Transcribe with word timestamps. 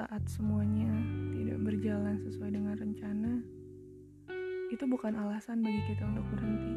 saat 0.00 0.24
semuanya 0.32 0.88
tidak 1.36 1.60
berjalan 1.60 2.16
sesuai 2.24 2.56
dengan 2.56 2.72
rencana, 2.72 3.44
itu 4.72 4.80
bukan 4.88 5.12
alasan 5.12 5.60
bagi 5.60 5.92
kita 5.92 6.08
untuk 6.08 6.24
berhenti. 6.32 6.72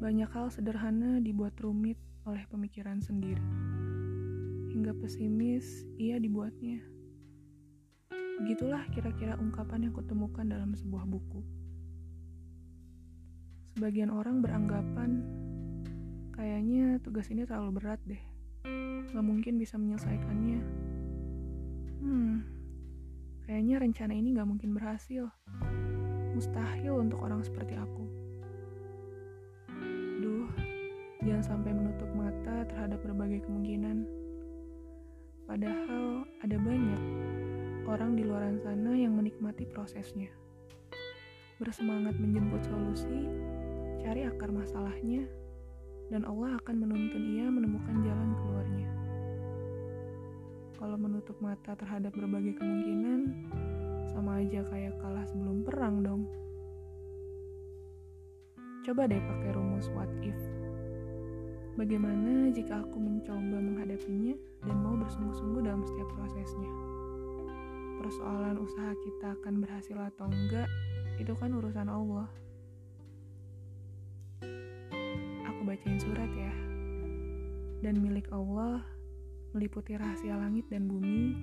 Banyak 0.00 0.32
hal 0.32 0.48
sederhana 0.48 1.20
dibuat 1.20 1.52
rumit 1.60 2.00
oleh 2.24 2.40
pemikiran 2.48 3.04
sendiri. 3.04 3.44
Hingga 4.72 4.96
pesimis 4.96 5.84
ia 6.00 6.16
dibuatnya. 6.16 6.80
Begitulah 8.40 8.88
kira-kira 8.88 9.36
ungkapan 9.36 9.84
yang 9.84 9.92
kutemukan 9.92 10.48
dalam 10.48 10.72
sebuah 10.72 11.04
buku. 11.04 11.44
Sebagian 13.76 14.08
orang 14.08 14.40
beranggapan 14.40 15.20
kayaknya 16.32 16.96
tugas 17.04 17.28
ini 17.28 17.44
terlalu 17.44 17.76
berat 17.76 18.00
deh. 18.08 18.24
Gak 19.12 19.20
mungkin 19.20 19.60
bisa 19.60 19.76
menyelesaikannya. 19.76 20.88
Hmm, 21.98 22.46
kayaknya 23.42 23.82
rencana 23.82 24.14
ini 24.14 24.38
gak 24.38 24.46
mungkin 24.46 24.70
berhasil. 24.70 25.26
Mustahil 26.38 26.94
untuk 26.94 27.18
orang 27.18 27.42
seperti 27.42 27.74
aku. 27.74 28.06
Duh, 30.22 30.50
jangan 31.26 31.42
sampai 31.42 31.74
menutup 31.74 32.06
mata 32.14 32.62
terhadap 32.70 33.02
berbagai 33.02 33.42
kemungkinan. 33.50 34.06
Padahal 35.50 36.22
ada 36.46 36.56
banyak 36.60 37.02
orang 37.88 38.14
di 38.14 38.22
luar 38.22 38.52
sana 38.62 38.94
yang 38.94 39.18
menikmati 39.18 39.66
prosesnya. 39.66 40.30
Bersemangat 41.58 42.14
menjemput 42.20 42.62
solusi, 42.62 43.26
cari 44.06 44.22
akar 44.22 44.54
masalahnya, 44.54 45.26
dan 46.14 46.22
Allah 46.22 46.54
akan 46.62 46.76
menuntun 46.78 47.24
ia 47.34 47.50
menemukan 47.50 47.96
jalan 48.06 48.30
keluarnya. 48.38 48.97
Kalau 50.78 50.94
menutup 50.94 51.34
mata 51.42 51.74
terhadap 51.74 52.14
berbagai 52.14 52.54
kemungkinan, 52.54 53.50
sama 54.14 54.38
aja 54.38 54.62
kayak 54.70 54.94
kalah 55.02 55.26
sebelum 55.26 55.66
perang 55.66 56.06
dong. 56.06 56.22
Coba 58.86 59.10
deh 59.10 59.18
pakai 59.18 59.50
rumus 59.58 59.90
what 59.90 60.06
if. 60.22 60.38
Bagaimana 61.74 62.54
jika 62.54 62.86
aku 62.86 62.94
mencoba 62.94 63.58
menghadapinya 63.58 64.38
dan 64.62 64.76
mau 64.78 64.94
bersungguh-sungguh 65.02 65.66
dalam 65.66 65.82
setiap 65.82 66.08
prosesnya? 66.14 66.70
Persoalan 67.98 68.62
usaha 68.62 68.94
kita 69.02 69.34
akan 69.42 69.58
berhasil 69.58 69.98
atau 69.98 70.30
enggak, 70.30 70.70
itu 71.18 71.34
kan 71.34 71.58
urusan 71.58 71.90
Allah. 71.90 72.30
Aku 75.42 75.60
bacain 75.66 75.98
surat 75.98 76.30
ya. 76.38 76.54
Dan 77.82 77.98
milik 77.98 78.30
Allah 78.30 78.97
meliputi 79.56 79.96
rahasia 79.96 80.36
langit 80.36 80.68
dan 80.68 80.84
bumi, 80.88 81.36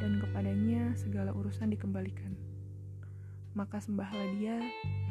dan 0.00 0.20
kepadanya 0.20 0.92
segala 0.98 1.32
urusan 1.32 1.72
dikembalikan. 1.72 2.36
Maka 3.56 3.80
sembahlah 3.80 4.28
dia 4.36 4.60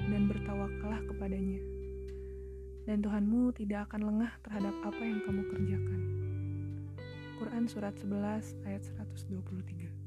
dan 0.05 0.29
bertawakallah 0.29 1.01
kepadanya. 1.09 1.61
Dan 2.85 3.01
Tuhanmu 3.01 3.49
tidak 3.57 3.89
akan 3.89 4.13
lengah 4.13 4.31
terhadap 4.45 4.75
apa 4.85 5.01
yang 5.01 5.19
kamu 5.25 5.41
kerjakan. 5.49 6.01
Quran 7.41 7.65
Surat 7.65 7.97
11 7.97 8.61
ayat 8.69 8.83
123 8.85 10.04